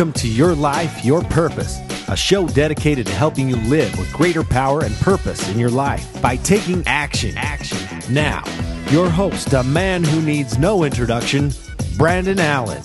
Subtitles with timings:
[0.00, 1.78] Welcome to Your Life, Your Purpose,
[2.08, 6.22] a show dedicated to helping you live with greater power and purpose in your life
[6.22, 7.36] by taking action.
[7.36, 7.76] Action.
[8.08, 8.42] Now,
[8.88, 11.50] your host, a man who needs no introduction,
[11.98, 12.80] Brandon Allen.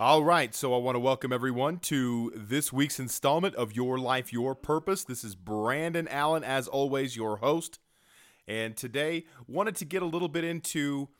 [0.00, 4.32] All right, so I want to welcome everyone to this week's installment of Your Life,
[4.32, 5.04] Your Purpose.
[5.04, 7.78] This is Brandon Allen, as always, your host.
[8.48, 11.10] And today, wanted to get a little bit into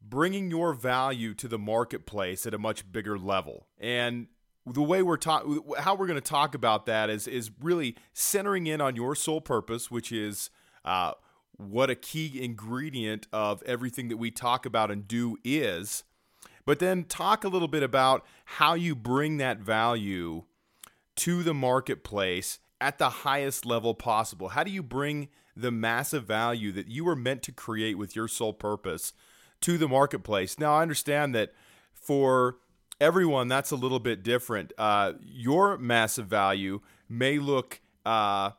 [0.00, 3.66] bringing your value to the marketplace at a much bigger level.
[3.80, 4.28] And
[4.64, 8.68] the way we're talking, how we're going to talk about that is is really centering
[8.68, 10.50] in on your soul purpose, which is
[10.84, 11.14] uh,
[11.56, 16.04] what a key ingredient of everything that we talk about and do is
[16.70, 20.44] but then talk a little bit about how you bring that value
[21.16, 24.50] to the marketplace at the highest level possible.
[24.50, 28.28] How do you bring the massive value that you were meant to create with your
[28.28, 29.12] soul purpose
[29.62, 30.60] to the marketplace?
[30.60, 31.50] Now, I understand that
[31.92, 32.58] for
[33.00, 34.72] everyone, that's a little bit different.
[34.78, 38.50] Uh, your massive value may look uh,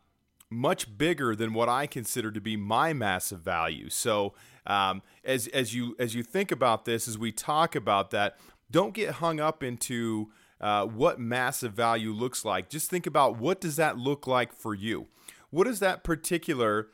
[0.49, 3.87] much bigger than what I consider to be my massive value.
[3.87, 4.33] So,
[4.65, 8.37] um, as as you as you think about this, as we talk about that,
[8.69, 12.69] don't get hung up into uh, what massive value looks like.
[12.69, 15.07] Just think about what does that look like for you.
[15.49, 16.89] What is that particular?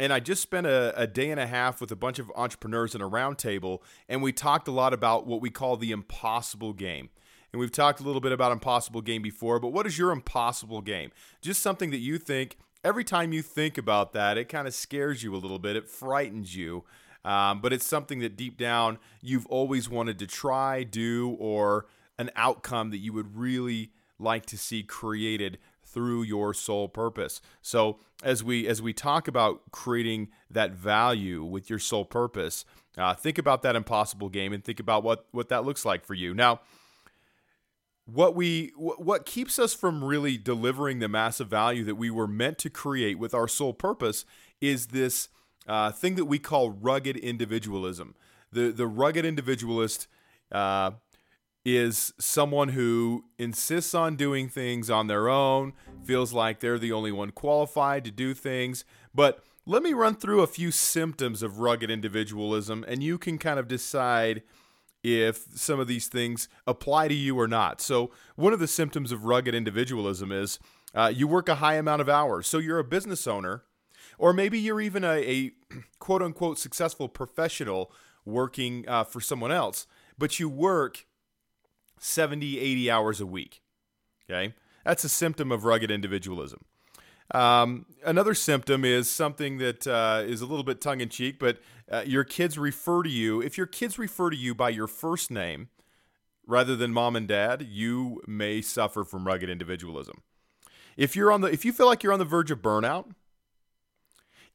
[0.00, 2.94] And I just spent a, a day and a half with a bunch of entrepreneurs
[2.94, 7.10] in a roundtable, and we talked a lot about what we call the impossible game.
[7.52, 10.82] And we've talked a little bit about impossible game before, but what is your impossible
[10.82, 11.10] game?
[11.40, 15.22] Just something that you think every time you think about that, it kind of scares
[15.22, 15.74] you a little bit.
[15.74, 16.84] It frightens you.
[17.24, 21.86] Um, but it's something that deep down you've always wanted to try, do, or
[22.18, 27.40] an outcome that you would really like to see created through your soul purpose.
[27.62, 32.64] So as we as we talk about creating that value with your soul purpose,
[32.96, 36.14] uh, think about that impossible game and think about what what that looks like for
[36.14, 36.34] you.
[36.34, 36.60] Now,
[38.06, 42.58] what we what keeps us from really delivering the massive value that we were meant
[42.58, 44.24] to create with our soul purpose
[44.60, 45.28] is this
[45.68, 48.14] uh, thing that we call rugged individualism.
[48.50, 50.08] The the rugged individualist
[50.50, 50.92] uh,
[51.64, 57.12] is someone who insists on doing things on their own, feels like they're the only
[57.12, 58.84] one qualified to do things.
[59.14, 63.58] But let me run through a few symptoms of rugged individualism, and you can kind
[63.58, 64.42] of decide
[65.04, 67.80] if some of these things apply to you or not.
[67.80, 70.58] So, one of the symptoms of rugged individualism is
[70.94, 72.46] uh, you work a high amount of hours.
[72.46, 73.62] So, you're a business owner
[74.18, 75.52] or maybe you're even a, a
[75.98, 77.92] quote unquote successful professional
[78.24, 79.86] working uh, for someone else,
[80.18, 81.06] but you work
[81.98, 83.62] 70, 80 hours a week.
[84.28, 84.54] Okay.
[84.84, 86.64] That's a symptom of rugged individualism.
[87.34, 91.58] Um, another symptom is something that uh, is a little bit tongue in cheek, but
[91.90, 93.42] uh, your kids refer to you.
[93.42, 95.68] If your kids refer to you by your first name
[96.46, 100.22] rather than mom and dad, you may suffer from rugged individualism.
[100.96, 103.10] If you're on the, if you feel like you're on the verge of burnout,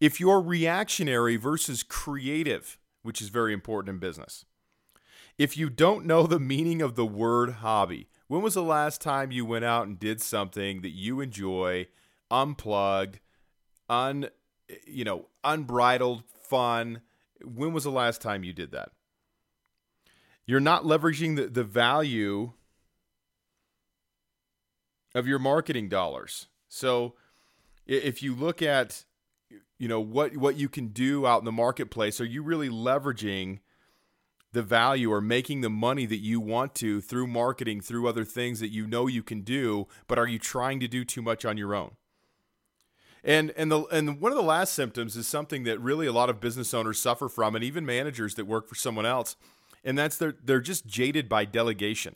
[0.03, 4.43] if you're reactionary versus creative, which is very important in business,
[5.37, 9.31] if you don't know the meaning of the word hobby, when was the last time
[9.31, 11.87] you went out and did something that you enjoy,
[12.29, 13.21] unplugged,
[13.87, 14.27] un
[14.85, 16.99] you know, unbridled fun?
[17.41, 18.89] When was the last time you did that?
[20.45, 22.51] You're not leveraging the, the value
[25.15, 26.47] of your marketing dollars.
[26.67, 27.13] So
[27.87, 29.05] if you look at
[29.83, 32.21] you know what what you can do out in the marketplace.
[32.21, 33.59] Are you really leveraging
[34.53, 38.61] the value or making the money that you want to through marketing through other things
[38.61, 41.57] that you know you can do but are you trying to do too much on
[41.57, 41.97] your own?
[43.25, 46.29] And and the and one of the last symptoms is something that really a lot
[46.29, 49.35] of business owners suffer from and even managers that work for someone else
[49.83, 52.15] and that's they're they're just jaded by delegation.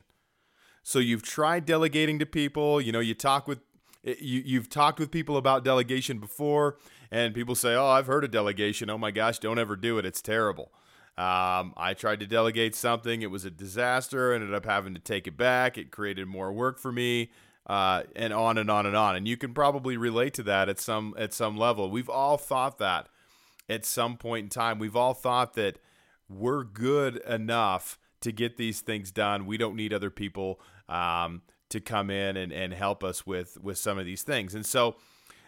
[0.84, 3.60] So you've tried delegating to people you know you talk with
[4.06, 6.78] eh, you, you've talked with people about delegation before
[7.12, 8.89] and people say, "Oh, I've heard of delegation.
[8.89, 10.06] Oh my gosh, don't ever do it.
[10.06, 10.71] It's terrible."
[11.18, 13.24] Um, I tried to delegate something.
[13.24, 14.33] It was a disaster.
[14.33, 15.77] Ended up having to take it back.
[15.77, 17.31] It created more work for me,
[17.65, 19.15] uh, and on and on and on.
[19.15, 21.89] And you can probably relate to that at some at some level.
[21.89, 23.10] We've all thought that
[23.69, 24.80] at some point in time.
[24.80, 25.80] We've all thought that
[26.30, 29.45] we're good enough to get these things done.
[29.45, 33.77] We don't need other people um, to come in and, and help us with with
[33.77, 34.56] some of these things.
[34.56, 34.95] And so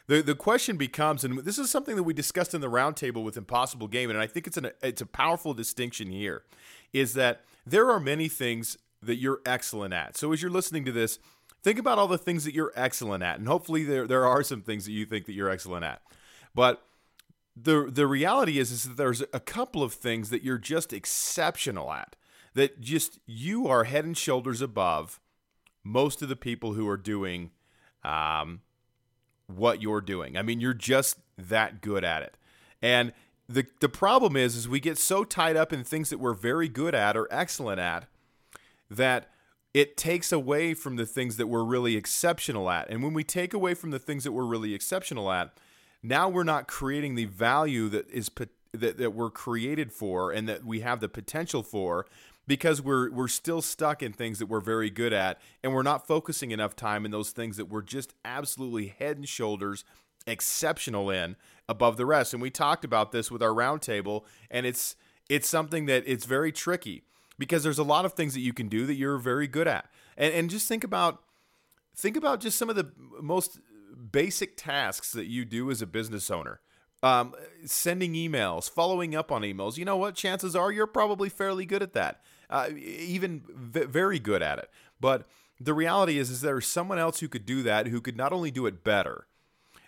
[0.09, 3.38] the the question becomes, and this is something that we discussed in the roundtable with
[3.38, 6.44] Impossible Game, and I think it's an it's a powerful distinction here,
[6.91, 10.17] is that there are many things that you're excellent at.
[10.17, 11.19] So as you're listening to this,
[11.61, 14.63] think about all the things that you're excellent at, and hopefully there there are some
[14.63, 16.01] things that you think that you're excellent at.
[16.55, 16.83] But
[17.55, 21.94] the the reality is is that there's a couple of things that you're just exceptional
[21.94, 22.15] at
[22.55, 25.19] that just you are head and shoulders above
[25.83, 27.51] most of the people who are doing
[28.03, 28.62] um,
[29.50, 30.38] what you're doing.
[30.38, 32.38] I mean, you're just that good at it.
[32.81, 33.13] And
[33.48, 36.69] the the problem is is we get so tied up in things that we're very
[36.69, 38.06] good at or excellent at
[38.90, 39.30] that
[39.74, 42.90] it takes away from the things that we're really exceptional at.
[42.90, 45.54] And when we take away from the things that we're really exceptional at,
[46.01, 48.31] now we're not creating the value that is
[48.74, 52.06] that, that we're created for and that we have the potential for
[52.50, 56.07] because we're we're still stuck in things that we're very good at and we're not
[56.07, 59.86] focusing enough time in those things that we're just absolutely head and shoulders
[60.25, 61.36] exceptional in
[61.69, 64.96] above the rest and we talked about this with our roundtable and it's
[65.30, 67.04] it's something that it's very tricky
[67.38, 69.88] because there's a lot of things that you can do that you're very good at
[70.18, 71.22] and and just think about
[71.96, 72.92] think about just some of the
[73.22, 73.60] most
[74.12, 76.60] basic tasks that you do as a business owner
[77.01, 77.34] um,
[77.66, 79.78] sending emails, following up on emails.
[79.78, 80.16] You know what?
[80.16, 84.69] Chances are you're probably fairly good at that, uh, even v- very good at it.
[85.00, 85.28] But
[85.60, 88.51] the reality is, is there's someone else who could do that, who could not only
[88.51, 89.28] do it better,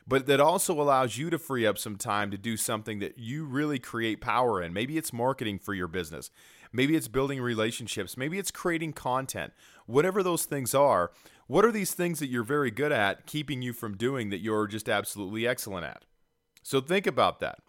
[0.07, 3.45] but that also allows you to free up some time to do something that you
[3.45, 4.73] really create power in.
[4.73, 6.29] Maybe it's marketing for your business.
[6.73, 8.17] Maybe it's building relationships.
[8.17, 9.53] Maybe it's creating content.
[9.85, 11.11] Whatever those things are,
[11.47, 14.67] what are these things that you're very good at keeping you from doing that you're
[14.67, 16.05] just absolutely excellent at?
[16.63, 17.59] So think about that.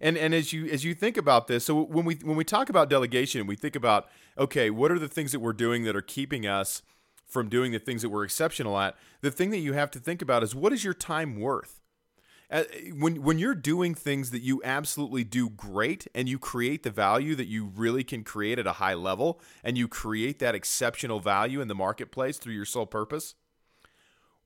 [0.00, 2.68] And and as you as you think about this, so when we when we talk
[2.68, 4.08] about delegation, we think about
[4.38, 6.82] okay, what are the things that we're doing that are keeping us
[7.26, 8.96] from doing the things that we're exceptional at?
[9.20, 11.80] The thing that you have to think about is what is your time worth?
[12.48, 12.62] Uh,
[12.96, 17.34] when when you're doing things that you absolutely do great and you create the value
[17.34, 21.60] that you really can create at a high level and you create that exceptional value
[21.60, 23.34] in the marketplace through your soul purpose,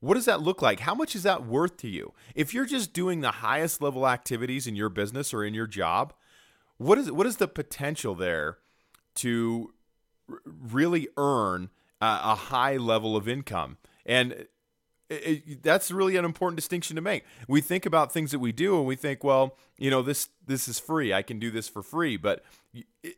[0.01, 0.81] what does that look like?
[0.81, 2.13] How much is that worth to you?
[2.35, 6.13] If you're just doing the highest level activities in your business or in your job,
[6.77, 8.57] what is what is the potential there
[9.15, 9.73] to
[10.45, 11.69] really earn
[12.01, 13.77] a, a high level of income?
[14.03, 14.47] And
[15.11, 17.23] it, it, that's really an important distinction to make.
[17.47, 20.67] We think about things that we do, and we think, well, you know, this this
[20.67, 21.13] is free.
[21.13, 22.17] I can do this for free.
[22.17, 22.43] But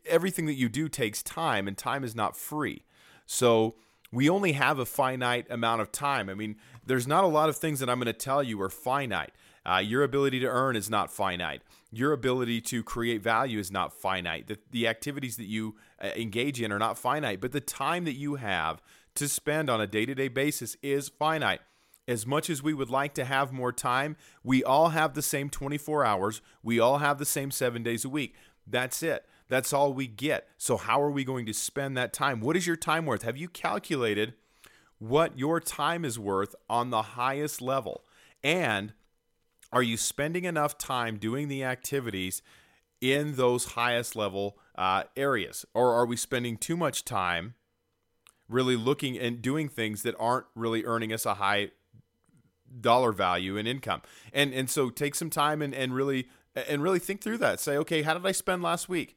[0.04, 2.82] everything that you do takes time, and time is not free.
[3.24, 3.76] So
[4.14, 6.28] we only have a finite amount of time.
[6.28, 6.56] I mean,
[6.86, 9.32] there's not a lot of things that I'm going to tell you are finite.
[9.66, 11.62] Uh, your ability to earn is not finite.
[11.90, 14.46] Your ability to create value is not finite.
[14.46, 18.12] The, the activities that you uh, engage in are not finite, but the time that
[18.12, 18.82] you have
[19.14, 21.60] to spend on a day to day basis is finite.
[22.06, 25.48] As much as we would like to have more time, we all have the same
[25.48, 26.42] 24 hours.
[26.62, 28.34] We all have the same seven days a week.
[28.66, 29.24] That's it.
[29.54, 30.48] That's all we get.
[30.58, 32.40] So, how are we going to spend that time?
[32.40, 33.22] What is your time worth?
[33.22, 34.34] Have you calculated
[34.98, 38.02] what your time is worth on the highest level?
[38.42, 38.94] And
[39.72, 42.42] are you spending enough time doing the activities
[43.00, 45.64] in those highest level uh, areas?
[45.72, 47.54] Or are we spending too much time
[48.48, 51.70] really looking and doing things that aren't really earning us a high
[52.80, 54.02] dollar value and income?
[54.32, 57.60] And and so take some time and, and really and really think through that.
[57.60, 59.16] Say, okay, how did I spend last week?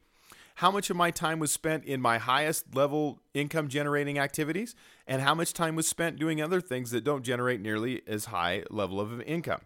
[0.58, 4.74] How much of my time was spent in my highest level income generating activities
[5.06, 8.64] and how much time was spent doing other things that don't generate nearly as high
[8.68, 9.60] level of income.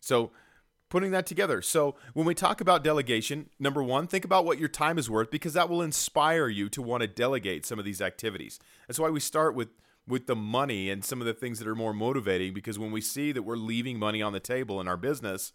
[0.00, 0.30] So,
[0.88, 1.60] putting that together.
[1.60, 5.30] So, when we talk about delegation, number 1, think about what your time is worth
[5.30, 8.58] because that will inspire you to want to delegate some of these activities.
[8.86, 9.68] That's why we start with
[10.06, 13.02] with the money and some of the things that are more motivating because when we
[13.02, 15.52] see that we're leaving money on the table in our business,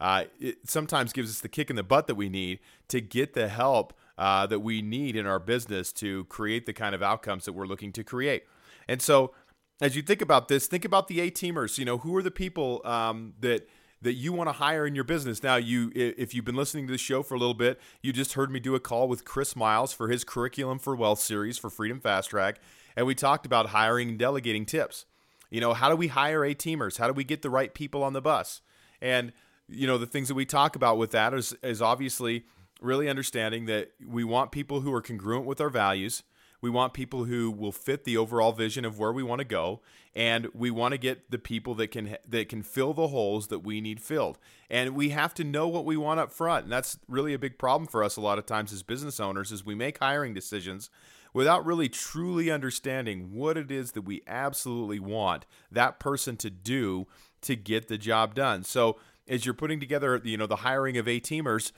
[0.00, 2.58] uh, it sometimes gives us the kick in the butt that we need
[2.88, 6.94] to get the help uh, that we need in our business to create the kind
[6.94, 8.44] of outcomes that we're looking to create.
[8.88, 9.32] And so,
[9.80, 11.78] as you think about this, think about the A teamers.
[11.78, 13.68] You know, who are the people um, that
[14.02, 15.42] that you want to hire in your business.
[15.42, 18.34] Now, you if you've been listening to the show for a little bit, you just
[18.34, 21.70] heard me do a call with Chris Miles for his curriculum for wealth series for
[21.70, 22.60] Freedom Fast Track,
[22.96, 25.06] and we talked about hiring and delegating tips.
[25.50, 26.98] You know, how do we hire A teamers?
[26.98, 28.60] How do we get the right people on the bus?
[29.00, 29.32] And
[29.68, 32.44] you know the things that we talk about with that is is obviously
[32.80, 36.22] really understanding that we want people who are congruent with our values.
[36.60, 39.82] We want people who will fit the overall vision of where we want to go,
[40.14, 43.58] and we want to get the people that can that can fill the holes that
[43.60, 44.38] we need filled.
[44.70, 47.58] And we have to know what we want up front, and that's really a big
[47.58, 49.52] problem for us a lot of times as business owners.
[49.52, 50.88] Is we make hiring decisions
[51.34, 57.06] without really truly understanding what it is that we absolutely want that person to do
[57.42, 58.64] to get the job done.
[58.64, 58.96] So
[59.28, 61.72] as you're putting together, you know, the hiring of A teamers,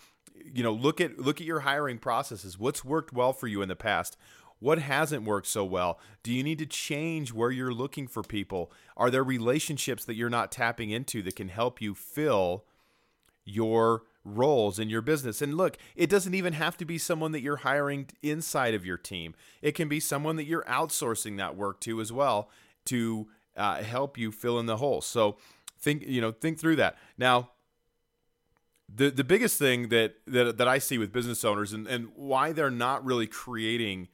[0.45, 2.59] you know, look at look at your hiring processes.
[2.59, 4.17] What's worked well for you in the past?
[4.59, 6.01] What hasn't worked so well?
[6.23, 8.73] Do you need to change where you're looking for people?
[8.97, 12.65] Are there relationships that you're not tapping into that can help you fill
[13.45, 15.43] your roles in your business?
[15.43, 18.97] And look, it doesn't even have to be someone that you're hiring inside of your
[18.97, 22.51] team, it can be someone that you're outsourcing that work to as well
[22.87, 25.01] to uh, help you fill in the hole.
[25.01, 25.37] So
[25.79, 26.97] think, you know, think through that.
[27.19, 27.51] Now,
[28.95, 32.53] the the biggest thing that that, that I see with business owners and, and why
[32.53, 34.09] they're not really creating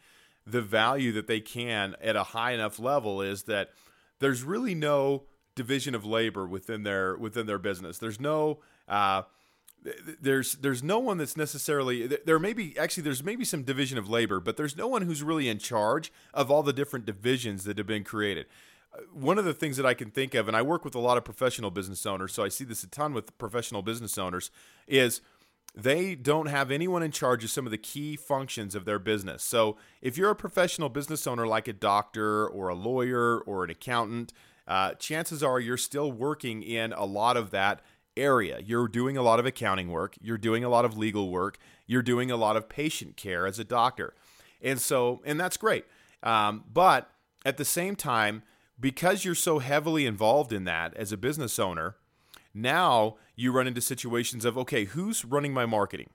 [0.47, 3.71] the value that they can at a high enough level is that
[4.19, 7.99] there's really no division of labor within their within their business.
[7.99, 9.23] There's no uh,
[10.21, 14.09] there's there's no one that's necessarily there may be actually there's maybe some division of
[14.09, 17.79] labor, but there's no one who's really in charge of all the different divisions that
[17.79, 18.47] have been created
[19.13, 21.17] one of the things that I can think of, and I work with a lot
[21.17, 24.51] of professional business owners, so I see this a ton with professional business owners,
[24.87, 25.21] is
[25.75, 29.43] they don't have anyone in charge of some of the key functions of their business.
[29.43, 33.71] So if you're a professional business owner like a doctor or a lawyer or an
[33.71, 34.33] accountant,
[34.69, 37.81] uh, chances are you're still working in a lot of that
[38.17, 38.61] area.
[38.63, 41.57] You're doing a lot of accounting work, you're doing a lot of legal work,
[41.87, 44.15] you're doing a lot of patient care as a doctor.
[44.61, 45.87] And so, and that's great.
[46.23, 47.11] Um, but
[47.45, 48.43] at the same time,
[48.83, 51.97] because you're so heavily involved in that as a business owner,
[52.53, 56.11] now you run into situations of okay, who's running my marketing?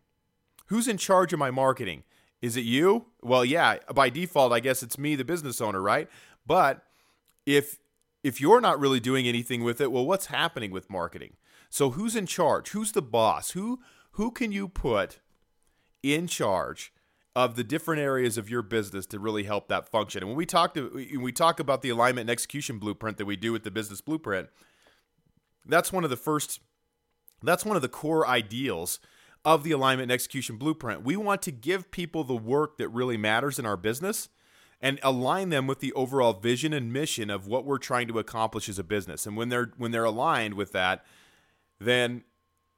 [0.67, 2.03] Who's in charge of my marketing?
[2.41, 3.05] Is it you?
[3.23, 6.09] Well, yeah, by default, I guess it's me, the business owner, right?
[6.45, 6.83] But
[7.45, 7.79] if
[8.23, 11.37] if you're not really doing anything with it, well, what's happening with marketing?
[11.69, 12.69] So who's in charge?
[12.69, 13.51] Who's the boss?
[13.51, 13.79] Who
[14.11, 15.19] who can you put
[16.03, 16.91] in charge
[17.37, 20.23] of the different areas of your business to really help that function.
[20.23, 20.89] And when we talk to
[21.19, 24.49] we talk about the alignment and execution blueprint that we do with the business blueprint,
[25.63, 26.61] that's one of the first
[27.43, 28.99] that's one of the core ideals
[29.45, 31.03] of the alignment and execution blueprint.
[31.03, 34.29] We want to give people the work that really matters in our business
[34.81, 38.67] and align them with the overall vision and mission of what we're trying to accomplish
[38.67, 39.27] as a business.
[39.27, 41.05] And when they're when they're aligned with that,
[41.79, 42.23] then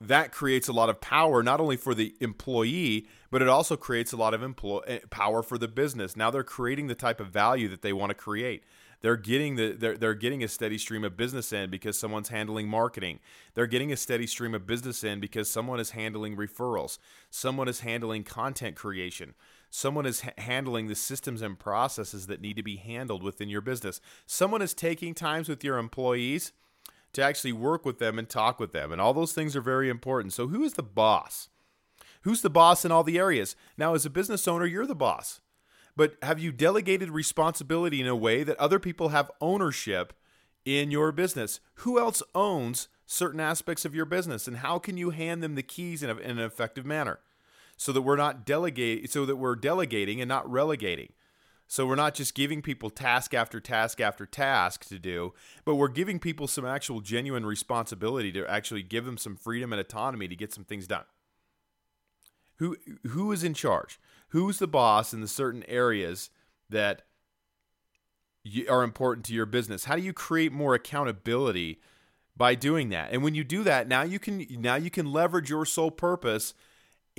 [0.01, 4.12] that creates a lot of power not only for the employee but it also creates
[4.12, 6.15] a lot of employ- eh, power for the business.
[6.15, 8.63] Now they're creating the type of value that they want to create.
[9.01, 12.68] They're getting the they're, they're getting a steady stream of business in because someone's handling
[12.68, 13.20] marketing.
[13.53, 16.98] They're getting a steady stream of business in because someone is handling referrals.
[17.29, 19.36] Someone is handling content creation.
[19.70, 23.62] Someone is ha- handling the systems and processes that need to be handled within your
[23.62, 24.01] business.
[24.25, 26.51] Someone is taking times with your employees
[27.13, 28.92] to actually work with them and talk with them.
[28.92, 30.34] And all those things are very important.
[30.34, 31.50] So, who is the boss?
[32.24, 33.56] Who's the boss in all the areas?
[33.78, 35.42] Now, as a business owner, you're the boss.
[35.96, 40.13] But have you delegated responsibility in a way that other people have ownership
[40.66, 41.60] in your business?
[41.75, 44.48] Who else owns certain aspects of your business?
[44.48, 47.20] And how can you hand them the keys in, a, in an effective manner?
[47.78, 51.13] So that we're not delegate so that we're delegating and not relegating.
[51.72, 55.36] So we're not just giving people task after task after task to do,
[55.66, 59.80] but we're giving people some actual genuine responsibility to actually give them some freedom and
[59.80, 61.04] autonomy to get some things done.
[62.56, 62.76] Who
[63.10, 64.00] who is in charge?
[64.30, 66.32] Who's the boss in the certain areas
[66.72, 67.04] that
[68.68, 69.86] are important to your business?
[69.86, 71.80] How do you create more accountability
[72.36, 73.12] by doing that?
[73.12, 76.56] And when you do that, now you can now you can leverage your soul purpose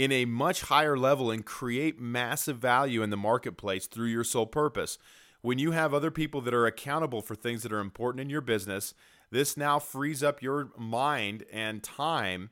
[0.00, 4.47] in a much higher level and create massive value in the marketplace through your soul
[4.47, 4.97] purpose.
[5.42, 8.40] When you have other people that are accountable for things that are important in your
[8.40, 8.95] business,
[9.30, 12.49] this now frees up your mind and time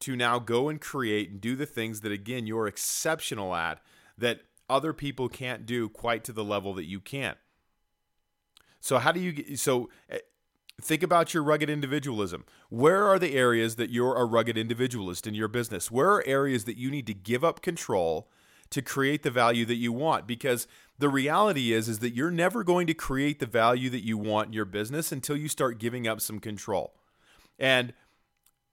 [0.00, 3.78] to now go and create and do the things that, again, you're exceptional at
[4.16, 7.34] that other people can't do quite to the level that you can.
[8.80, 10.20] So, how do you get so eh,
[10.80, 12.44] Think about your rugged individualism.
[12.68, 15.90] Where are the areas that you're a rugged individualist in your business?
[15.90, 18.28] Where are areas that you need to give up control
[18.70, 20.26] to create the value that you want?
[20.26, 20.66] Because
[20.98, 24.48] the reality is is that you're never going to create the value that you want
[24.48, 26.94] in your business until you start giving up some control.
[27.58, 27.94] And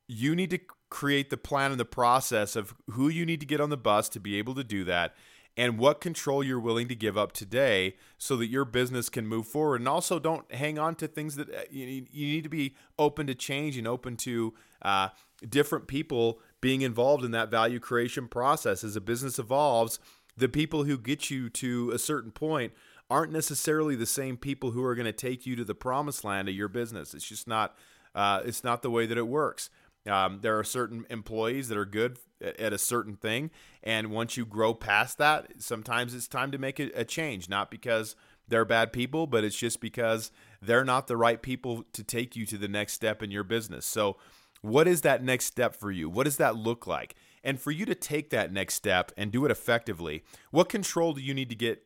[0.06, 3.62] you need to create the plan and the process of who you need to get
[3.62, 5.16] on the bus to be able to do that
[5.56, 9.48] and what control you're willing to give up today so that your business can move
[9.48, 9.82] forward.
[9.82, 12.76] And also, don't hang on to things that uh, you need, you need to be
[12.98, 15.10] open to change and open to uh,
[15.48, 18.84] different people being involved in that value creation process.
[18.84, 20.00] As a business evolves,
[20.36, 22.74] the people who get you to a certain point
[23.10, 26.50] aren't necessarily the same people who are going to take you to the promised land
[26.50, 27.14] of your business.
[27.14, 27.78] It's just not.
[28.16, 29.72] Uh, it's not the way that it works.
[30.08, 34.46] Um, there are certain employees that are good at, a certain thing, and once you
[34.46, 37.50] grow past that, sometimes it's time to make a, a change.
[37.50, 38.16] Not because
[38.48, 40.32] they're bad people, but it's just because
[40.62, 43.86] they're not the right people to take you to the next step in your business.
[43.86, 44.18] So,
[44.62, 46.10] what is that next step for you?
[46.10, 47.16] What does that look like?
[47.44, 51.22] And for you to take that next step and do it effectively, what control do
[51.22, 51.84] you need to get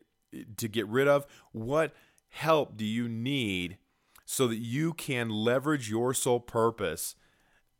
[0.57, 1.25] to get rid of?
[1.51, 1.93] What
[2.29, 3.77] help do you need
[4.25, 7.15] so that you can leverage your soul purpose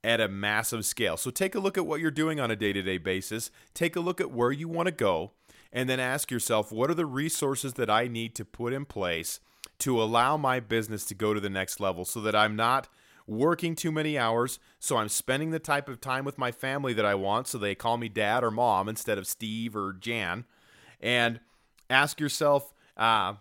[0.08, 1.18] at a massive scale?
[1.18, 3.98] So take a look at what you're doing on a day to day basis, take
[3.98, 5.32] a look at where you want to go,
[5.74, 9.42] and then ask yourself what are the resources that I need to put in place
[9.80, 12.88] to allow my business to go to the next level so that I'm not
[13.28, 17.06] working too many hours, so I'm spending the type of time with my family that
[17.06, 20.46] I want, so they call me dad or mom instead of Steve or Jan.
[21.02, 21.42] And
[21.90, 23.34] ask yourself, uh,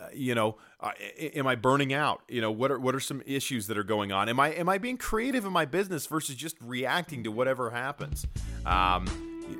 [0.00, 2.22] uh, you know, uh, am I burning out?
[2.28, 4.28] You know, what are what are some issues that are going on?
[4.28, 8.26] Am I am I being creative in my business versus just reacting to whatever happens?
[8.66, 9.06] Um,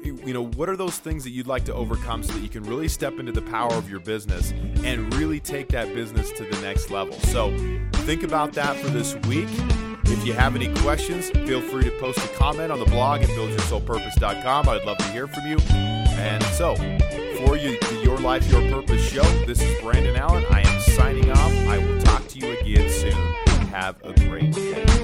[0.02, 2.62] you know, what are those things that you'd like to overcome so that you can
[2.64, 6.60] really step into the power of your business and really take that business to the
[6.62, 7.14] next level?
[7.20, 7.56] So,
[7.92, 9.48] think about that for this week.
[10.06, 13.28] If you have any questions, feel free to post a comment on the blog at
[13.30, 14.68] buildyoursolepurpose.com.
[14.68, 15.58] I'd love to hear from you.
[15.68, 16.74] And so,
[17.54, 20.44] for you, the Your Life, Your Purpose show, this is Brandon Allen.
[20.50, 21.52] I am signing off.
[21.68, 23.12] I will talk to you again soon.
[23.68, 25.03] Have a great day.